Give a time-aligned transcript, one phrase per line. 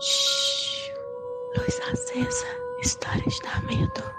[0.00, 0.92] Shhh.
[1.56, 2.46] Luz acesa.
[2.80, 4.18] Histórias da medo.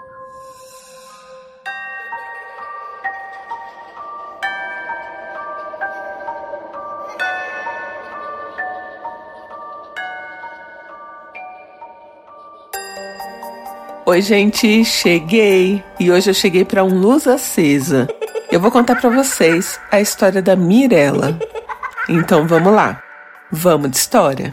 [14.10, 15.84] Oi, gente, cheguei.
[16.00, 18.08] E hoje eu cheguei para um luz acesa.
[18.50, 21.38] Eu vou contar para vocês a história da Mirella.
[22.08, 23.00] Então vamos lá.
[23.52, 24.50] Vamos de história.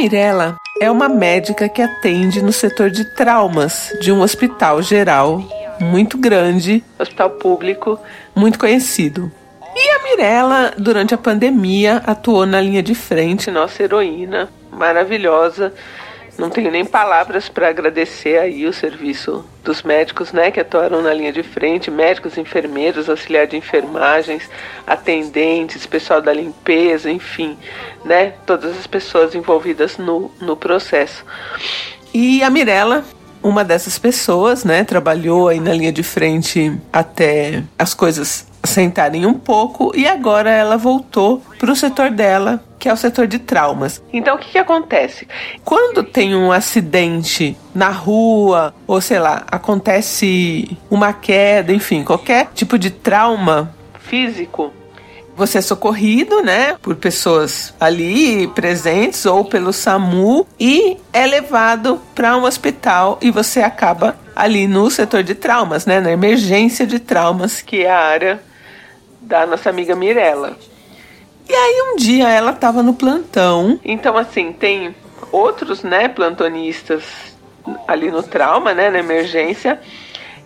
[0.00, 5.44] Mirella é uma médica que atende no setor de traumas de um hospital geral
[5.78, 8.00] muito grande, hospital público
[8.34, 9.30] muito conhecido.
[9.76, 15.70] E a Mirella, durante a pandemia, atuou na linha de frente, nossa heroína maravilhosa.
[16.40, 21.12] Não tenho nem palavras para agradecer aí o serviço dos médicos, né, que atuaram na
[21.12, 24.48] linha de frente, médicos, enfermeiros, auxiliar de enfermagens,
[24.86, 27.58] atendentes, pessoal da limpeza, enfim,
[28.06, 31.26] né, todas as pessoas envolvidas no, no processo.
[32.14, 33.04] E a Mirella
[33.42, 39.34] uma dessas pessoas, né, trabalhou aí na linha de frente até as coisas sentarem um
[39.34, 44.02] pouco e agora ela voltou para o setor dela, que é o setor de traumas.
[44.12, 45.26] Então o que, que acontece?
[45.64, 52.78] Quando tem um acidente na rua, ou sei lá, acontece uma queda, enfim, qualquer tipo
[52.78, 54.72] de trauma físico,
[55.36, 62.36] você é socorrido, né, por pessoas ali presentes ou pelo SAMU e é levado para
[62.36, 67.62] um hospital e você acaba ali no setor de traumas, né, na emergência de traumas,
[67.62, 68.49] que é a área
[69.20, 70.56] da nossa amiga Mirella.
[71.48, 74.94] E aí um dia ela estava no plantão, então assim, tem
[75.32, 77.02] outros, né, plantonistas
[77.86, 79.80] ali no trauma, né, na emergência,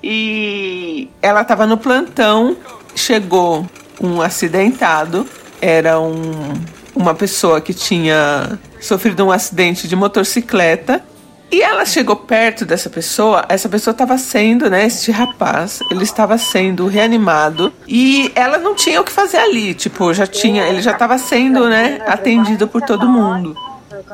[0.02, 2.56] e ela estava no plantão,
[2.94, 3.66] chegou
[4.00, 5.28] um acidentado,
[5.60, 6.52] era um,
[6.94, 11.02] uma pessoa que tinha sofrido um acidente de motocicleta.
[11.50, 16.36] E ela chegou perto dessa pessoa, essa pessoa estava sendo, né, este rapaz, ele estava
[16.36, 20.92] sendo reanimado e ela não tinha o que fazer ali, tipo, já tinha, ele já
[20.92, 23.56] estava sendo, né, atendido por todo mundo.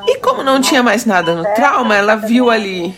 [0.06, 2.94] E como não tinha mais nada no trauma, ela viu ali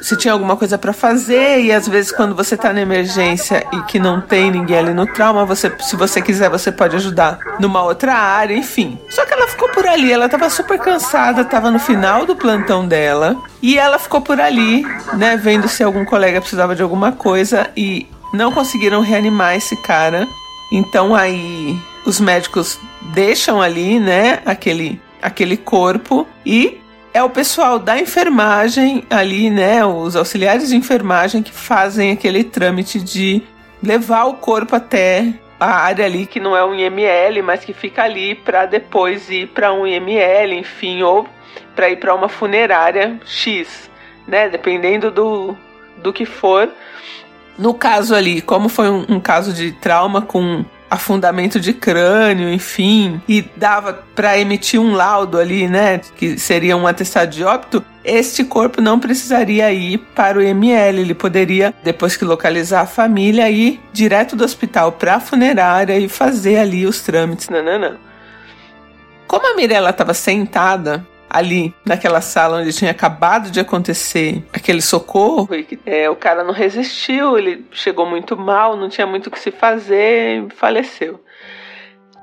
[0.00, 3.82] se tinha alguma coisa para fazer e às vezes quando você tá na emergência e
[3.82, 7.82] que não tem ninguém ali no trauma, você, se você quiser, você pode ajudar numa
[7.82, 8.98] outra área, enfim.
[9.08, 12.86] Só que ela ficou por ali, ela tava super cansada, tava no final do plantão
[12.86, 14.84] dela e ela ficou por ali,
[15.14, 20.28] né, vendo se algum colega precisava de alguma coisa e não conseguiram reanimar esse cara.
[20.70, 22.78] Então aí os médicos
[23.14, 26.78] deixam ali, né, aquele aquele corpo e
[27.14, 33.00] é o pessoal da enfermagem ali, né, os auxiliares de enfermagem que fazem aquele trâmite
[33.00, 33.42] de
[33.82, 38.02] levar o corpo até a área ali que não é um IML, mas que fica
[38.02, 41.26] ali para depois ir para um IML, enfim, ou
[41.74, 43.90] para ir para uma funerária X,
[44.28, 45.56] né, dependendo do,
[46.02, 46.68] do que for.
[47.56, 53.20] No caso ali, como foi um, um caso de trauma com afundamento de crânio, enfim,
[53.28, 58.44] e dava para emitir um laudo ali, né, que seria um atestado de óbito, este
[58.44, 63.80] corpo não precisaria ir para o IML, ele poderia, depois que localizar a família, ir
[63.92, 67.96] direto do hospital para a funerária e fazer ali os trâmites, nananã.
[69.26, 75.48] Como a Mirella estava sentada ali naquela sala onde tinha acabado de acontecer aquele socorro
[75.52, 79.40] e é, o cara não resistiu, ele chegou muito mal, não tinha muito o que
[79.40, 81.20] se fazer e faleceu.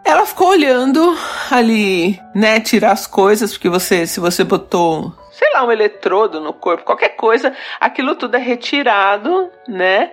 [0.06, 1.14] Ela ficou olhando
[1.52, 6.54] ali, né, tirar as coisas, porque você, se você botou, sei lá, um eletrodo no
[6.54, 10.12] corpo, qualquer coisa, aquilo tudo é retirado, né?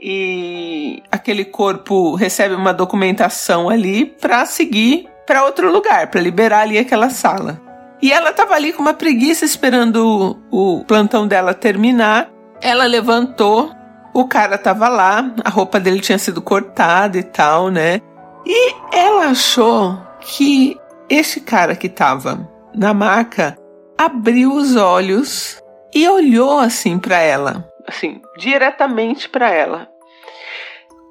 [0.00, 6.78] E aquele corpo recebe uma documentação ali para seguir para outro lugar, para liberar ali
[6.78, 7.67] aquela sala.
[8.00, 12.30] E ela tava ali com uma preguiça esperando o, o plantão dela terminar.
[12.60, 13.72] Ela levantou,
[14.14, 18.00] o cara tava lá, a roupa dele tinha sido cortada e tal, né?
[18.46, 20.76] E ela achou que
[21.08, 23.56] esse cara que tava na maca
[23.96, 25.60] abriu os olhos
[25.94, 29.88] e olhou assim para ela, assim, diretamente para ela.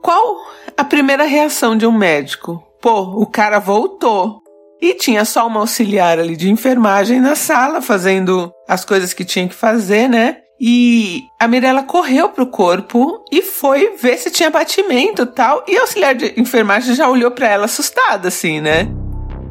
[0.01, 0.37] Qual
[0.77, 2.63] a primeira reação de um médico?
[2.81, 4.41] Pô, o cara voltou.
[4.81, 9.47] E tinha só uma auxiliar ali de enfermagem na sala, fazendo as coisas que tinha
[9.47, 10.37] que fazer, né?
[10.59, 15.63] E a Mirella correu pro corpo e foi ver se tinha batimento tal.
[15.67, 18.87] E a auxiliar de enfermagem já olhou para ela assustada, assim, né?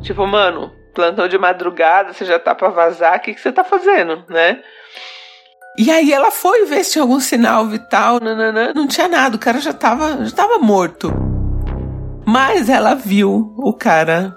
[0.02, 3.62] Tipo, mano, plantão de madrugada, você já tá pra vazar, o que, que você tá
[3.62, 4.61] fazendo, né?
[5.78, 9.38] E aí ela foi ver se tinha algum sinal vital, nananã, não tinha nada, o
[9.38, 11.12] cara já tava, já tava morto.
[12.26, 14.34] Mas ela viu o cara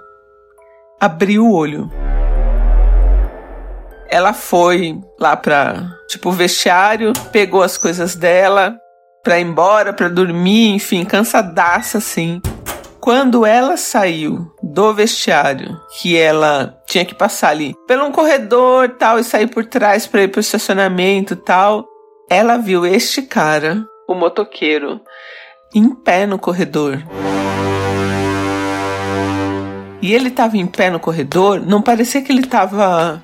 [1.00, 1.90] abrir o olho.
[4.10, 8.76] Ela foi lá pra, tipo, vestiário, pegou as coisas dela
[9.24, 12.42] pra ir embora, pra dormir, enfim, cansadaça assim.
[13.00, 19.18] Quando ela saiu do vestiário, que ela tinha que passar ali pelo um corredor tal
[19.20, 21.86] e sair por trás para ir pro estacionamento tal,
[22.30, 25.00] ela viu este cara, o motoqueiro,
[25.74, 27.02] em pé no corredor.
[30.02, 33.24] E ele estava em pé no corredor, não parecia que ele estava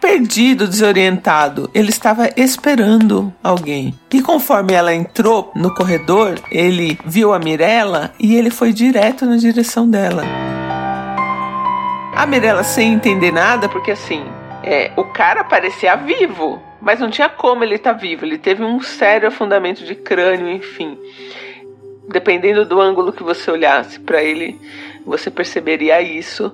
[0.00, 1.70] perdido, desorientado.
[1.74, 3.94] Ele estava esperando alguém.
[4.12, 9.36] E conforme ela entrou no corredor, ele viu a Mirella e ele foi direto na
[9.36, 10.22] direção dela.
[12.14, 14.24] A Mirella sem entender nada, porque assim,
[14.62, 18.24] é, o cara parecia vivo, mas não tinha como ele estar tá vivo.
[18.24, 20.98] Ele teve um sério afundamento de crânio, enfim.
[22.08, 24.58] Dependendo do ângulo que você olhasse para ele,
[25.06, 26.52] você perceberia isso.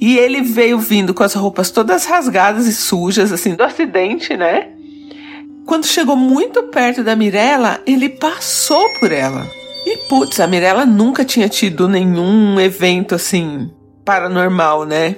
[0.00, 4.68] E ele veio vindo com as roupas todas rasgadas e sujas, assim, do acidente, né?
[5.64, 9.46] Quando chegou muito perto da Mirella, ele passou por ela.
[9.86, 13.70] E putz, a Mirella nunca tinha tido nenhum evento assim
[14.04, 15.16] paranormal, né?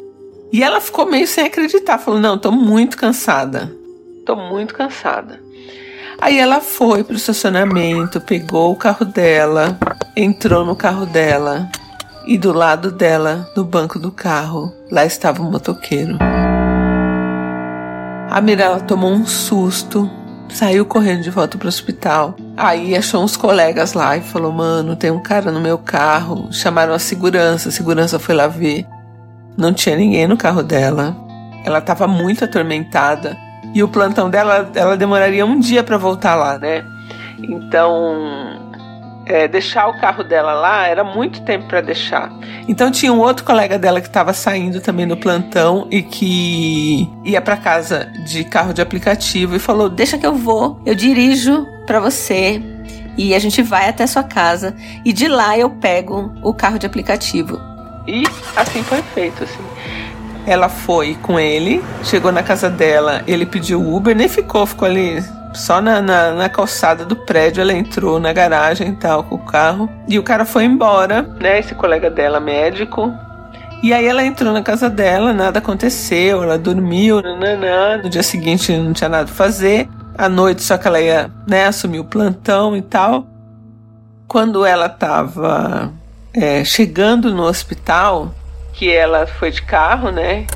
[0.52, 3.72] E ela ficou meio sem acreditar, falou: "Não, tô muito cansada.
[4.24, 5.40] Tô muito cansada".
[6.20, 9.78] Aí ela foi pro estacionamento, pegou o carro dela,
[10.16, 11.68] entrou no carro dela
[12.26, 16.18] e do lado dela, no banco do carro, lá estava o motoqueiro.
[18.28, 20.10] A Mirella tomou um susto,
[20.48, 22.34] saiu correndo de volta para o hospital.
[22.56, 26.52] Aí achou uns colegas lá e falou: Mano, tem um cara no meu carro.
[26.52, 28.84] Chamaram a segurança, a segurança foi lá ver.
[29.56, 31.16] Não tinha ninguém no carro dela.
[31.64, 33.36] Ela estava muito atormentada
[33.72, 36.84] e o plantão dela, ela demoraria um dia para voltar lá, né?
[37.38, 38.66] Então
[39.26, 42.32] é, deixar o carro dela lá era muito tempo para deixar.
[42.68, 47.40] Então tinha um outro colega dela que estava saindo também no plantão e que ia
[47.40, 51.98] para casa de carro de aplicativo e falou: "Deixa que eu vou, eu dirijo para
[51.98, 52.62] você
[53.18, 54.74] e a gente vai até sua casa
[55.04, 57.60] e de lá eu pego o carro de aplicativo".
[58.06, 58.22] E
[58.56, 59.64] assim foi feito, assim.
[60.46, 65.20] Ela foi com ele, chegou na casa dela, ele pediu Uber, nem ficou, ficou ali
[65.56, 69.88] só na, na, na, calçada do prédio ela entrou na garagem tal com o carro.
[70.06, 71.58] E o cara foi embora, né?
[71.58, 73.12] Esse colega dela, médico.
[73.82, 77.98] E aí ela entrou na casa dela, nada aconteceu, ela dormiu, nananã.
[78.02, 79.88] No dia seguinte não tinha nada pra fazer.
[80.16, 83.26] À noite só que ela ia, né, assumir o plantão e tal.
[84.26, 85.92] Quando ela tava
[86.34, 88.34] é, chegando no hospital,
[88.72, 90.46] que ela foi de carro, né?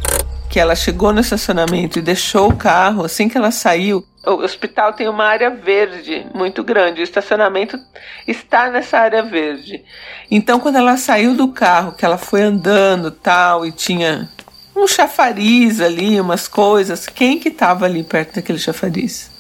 [0.49, 4.93] Que ela chegou no estacionamento e deixou o carro, assim que ela saiu, o hospital
[4.93, 7.01] tem uma área verde muito grande.
[7.01, 7.79] O estacionamento
[8.27, 9.83] está nessa área verde.
[10.31, 14.29] Então, quando ela saiu do carro, que ela foi andando tal e tinha
[14.77, 19.31] um chafariz ali, umas coisas, quem que estava ali perto daquele chafariz?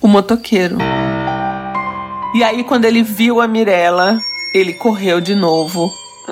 [0.00, 0.76] O motoqueiro.
[2.34, 4.18] E aí, quando ele viu a Mirella,
[4.54, 5.90] ele correu de novo.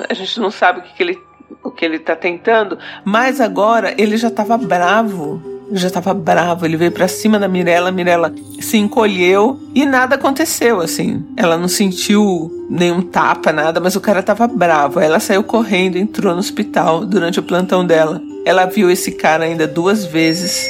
[0.09, 1.29] A gente não sabe o que, que ele
[1.63, 6.77] o que ele está tentando, mas agora ele já estava bravo já estava bravo, ele
[6.77, 11.23] veio para cima da Mirella, Mirella se encolheu e nada aconteceu, assim.
[11.37, 14.99] Ela não sentiu nenhum tapa, nada, mas o cara estava bravo.
[14.99, 18.21] Ela saiu correndo, entrou no hospital durante o plantão dela.
[18.45, 20.69] Ela viu esse cara ainda duas vezes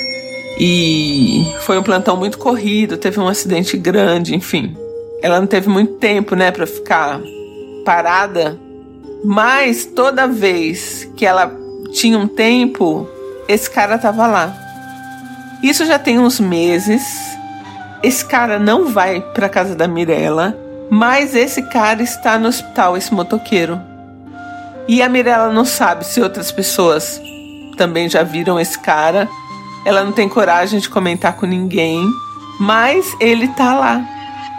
[0.59, 4.75] e foi um plantão muito corrido, teve um acidente grande, enfim.
[5.21, 7.21] Ela não teve muito tempo, né, para ficar
[7.85, 8.59] parada,
[9.23, 11.53] mas toda vez que ela
[11.91, 13.07] tinha um tempo,
[13.47, 14.68] esse cara tava lá.
[15.61, 17.03] Isso já tem uns meses.
[18.01, 20.57] Esse cara não vai para casa da Mirella,
[20.89, 23.79] mas esse cara está no hospital, esse motoqueiro.
[24.87, 27.21] E a Mirella não sabe se outras pessoas
[27.77, 29.27] também já viram esse cara.
[29.85, 32.07] Ela não tem coragem de comentar com ninguém,
[32.59, 34.01] mas ele tá lá.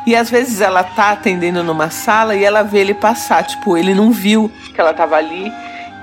[0.07, 3.95] E às vezes ela tá atendendo numa sala e ela vê ele passar, tipo, ele
[3.95, 5.50] não viu que ela tava ali.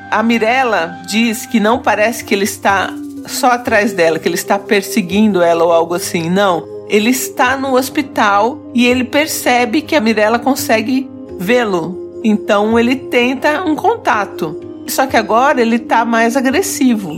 [0.09, 2.89] A Mirella diz que não parece que ele está
[3.27, 6.29] só atrás dela, que ele está perseguindo ela ou algo assim.
[6.29, 6.65] Não.
[6.89, 12.21] Ele está no hospital e ele percebe que a Mirella consegue vê-lo.
[12.23, 14.59] Então ele tenta um contato.
[14.87, 17.13] Só que agora ele tá mais agressivo.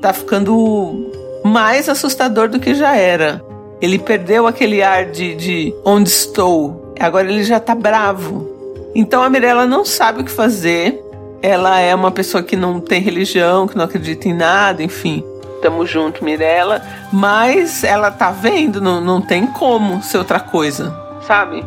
[0.00, 1.10] Tá ficando
[1.44, 3.44] mais assustador do que já era.
[3.80, 6.94] Ele perdeu aquele ar de, de onde estou.
[6.98, 8.48] Agora ele já tá bravo.
[8.94, 11.02] Então a Mirella não sabe o que fazer.
[11.42, 15.24] Ela é uma pessoa que não tem religião, que não acredita em nada, enfim.
[15.60, 16.82] Tamo junto, Mirella.
[17.12, 20.94] Mas ela tá vendo, não, não tem como ser outra coisa,
[21.26, 21.64] sabe?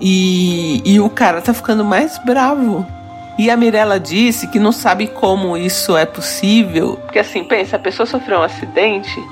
[0.00, 2.86] E, e o cara tá ficando mais bravo.
[3.38, 6.98] E a Mirella disse que não sabe como isso é possível.
[7.04, 9.22] Porque assim, pensa, a pessoa sofreu um acidente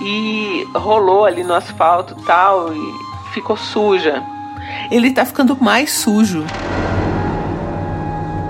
[0.00, 4.22] e rolou ali no asfalto tal e ficou suja.
[4.90, 6.44] Ele tá ficando mais sujo.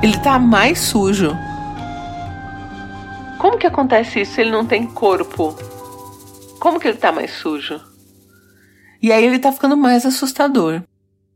[0.02, 1.36] Ele tá mais sujo.
[3.62, 5.56] Que acontece isso ele não tem corpo?
[6.58, 7.80] Como que ele tá mais sujo?
[9.00, 10.82] E aí ele tá ficando mais assustador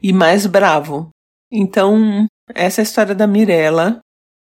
[0.03, 1.11] e mais bravo.
[1.53, 4.01] Então, essa é história da Mirella.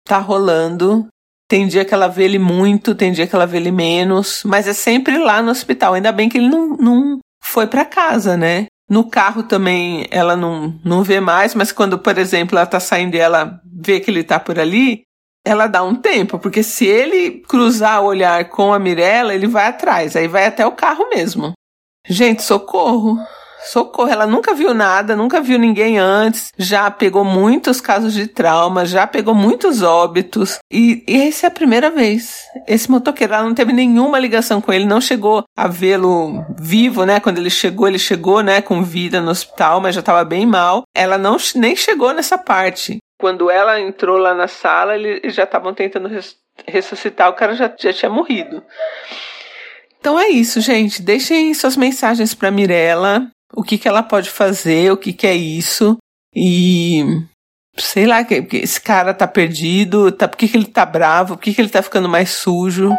[0.05, 1.07] Tá rolando.
[1.49, 4.67] Tem dia que ela vê ele muito, tem dia que ela vê ele menos, mas
[4.67, 5.95] é sempre lá no hospital.
[5.95, 8.67] Ainda bem que ele não, não foi para casa, né?
[8.87, 13.15] No carro também ela não, não vê mais, mas quando, por exemplo, ela tá saindo
[13.15, 15.01] e ela vê que ele tá por ali,
[15.45, 19.67] ela dá um tempo, porque se ele cruzar o olhar com a Mirella, ele vai
[19.67, 21.53] atrás, aí vai até o carro mesmo.
[22.07, 23.17] Gente, socorro!
[23.63, 28.85] socorro, ela nunca viu nada, nunca viu ninguém antes, já pegou muitos casos de trauma,
[28.85, 32.41] já pegou muitos óbitos, e, e essa é a primeira vez.
[32.67, 37.19] Esse motoqueiro, ela não teve nenhuma ligação com ele, não chegou a vê-lo vivo, né?
[37.19, 40.83] Quando ele chegou, ele chegou, né, com vida no hospital, mas já estava bem mal.
[40.95, 42.97] Ela não nem chegou nessa parte.
[43.21, 46.09] Quando ela entrou lá na sala, eles já estavam tentando
[46.67, 48.63] ressuscitar, o cara já, já tinha morrido.
[49.99, 51.03] Então é isso, gente.
[51.03, 55.35] Deixem suas mensagens para Mirella o que, que ela pode fazer, o que, que é
[55.35, 55.97] isso.
[56.35, 57.03] E
[57.77, 61.53] sei lá, esse cara tá perdido, tá, por que, que ele tá bravo, por que,
[61.53, 62.89] que ele tá ficando mais sujo.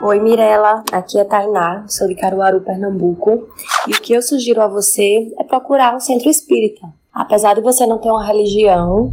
[0.00, 3.48] Oi Mirella, aqui é Tainá, sou de Caruaru, Pernambuco,
[3.86, 6.86] e o que eu sugiro a você é procurar um centro espírita.
[7.18, 9.12] Apesar de você não ter uma religião,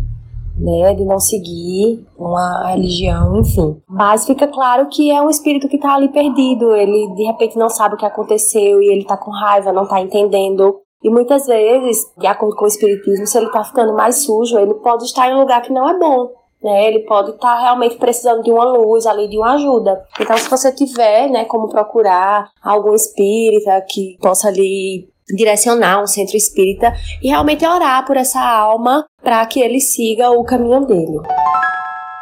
[0.56, 3.82] né, de não seguir uma religião, enfim.
[3.90, 7.68] Mas fica claro que é um espírito que está ali perdido, ele de repente não
[7.68, 10.82] sabe o que aconteceu e ele está com raiva, não está entendendo.
[11.04, 14.76] E muitas vezes, de acordo com o espiritismo, se ele está ficando mais sujo, ele
[14.76, 16.30] pode estar em um lugar que não é bom.
[16.66, 20.04] Né, ele pode estar tá realmente precisando de uma luz ali, de uma ajuda.
[20.20, 26.36] Então, se você tiver, né, como procurar algum espírita que possa ali direcionar um centro
[26.36, 26.92] espírita
[27.22, 31.20] e realmente orar por essa alma para que ele siga o caminho dele.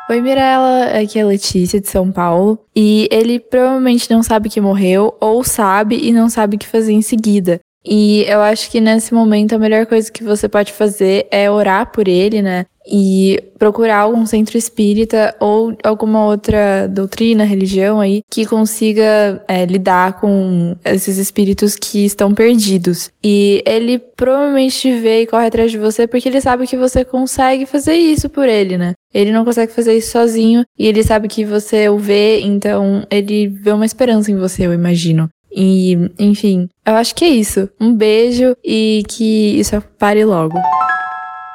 [0.09, 2.59] Oi, Mirella, aqui é a Letícia de São Paulo.
[2.75, 6.91] E ele provavelmente não sabe que morreu, ou sabe e não sabe o que fazer
[6.91, 7.61] em seguida.
[7.85, 11.91] E eu acho que nesse momento a melhor coisa que você pode fazer é orar
[11.91, 12.65] por ele, né?
[12.85, 20.19] E procurar algum centro espírita ou alguma outra doutrina, religião aí que consiga é, lidar
[20.19, 23.09] com esses espíritos que estão perdidos.
[23.23, 27.05] E ele provavelmente te vê e corre atrás de você porque ele sabe que você
[27.05, 28.93] consegue fazer isso por ele, né?
[29.13, 33.47] Ele não consegue fazer isso sozinho e ele sabe que você o vê, então ele
[33.47, 35.29] vê uma esperança em você, eu imagino.
[35.55, 37.69] E, enfim, eu acho que é isso.
[37.79, 40.57] Um beijo e que isso pare logo.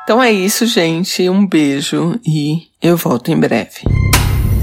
[0.05, 1.29] Então é isso, gente.
[1.29, 3.83] Um beijo e eu volto em breve.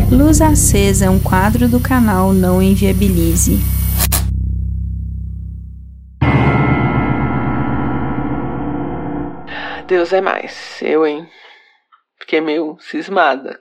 [0.09, 3.59] Luz Acesa é um quadro do canal Não Inviabilize.
[9.85, 10.81] Deus é mais.
[10.81, 11.27] Eu, hein?
[12.19, 13.59] Fiquei meio cismada.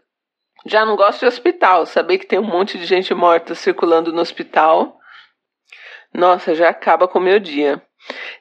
[0.64, 1.84] Já não gosto de hospital.
[1.84, 4.96] Saber que tem um monte de gente morta circulando no hospital
[6.14, 7.82] nossa, já acaba com o meu dia.